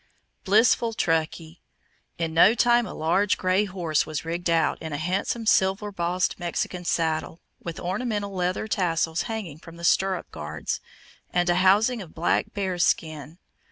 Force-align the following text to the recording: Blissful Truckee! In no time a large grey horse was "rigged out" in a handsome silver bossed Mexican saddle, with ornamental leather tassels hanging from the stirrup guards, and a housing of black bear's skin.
Blissful 0.45 0.93
Truckee! 0.93 1.61
In 2.17 2.33
no 2.33 2.55
time 2.55 2.87
a 2.87 2.93
large 2.95 3.37
grey 3.37 3.65
horse 3.65 4.03
was 4.03 4.25
"rigged 4.25 4.49
out" 4.49 4.81
in 4.81 4.93
a 4.93 4.97
handsome 4.97 5.45
silver 5.45 5.91
bossed 5.91 6.39
Mexican 6.39 6.85
saddle, 6.85 7.39
with 7.61 7.79
ornamental 7.79 8.33
leather 8.33 8.67
tassels 8.67 9.21
hanging 9.29 9.59
from 9.59 9.77
the 9.77 9.83
stirrup 9.83 10.31
guards, 10.31 10.79
and 11.31 11.51
a 11.51 11.55
housing 11.61 12.01
of 12.01 12.15
black 12.15 12.51
bear's 12.55 12.83
skin. 12.83 13.37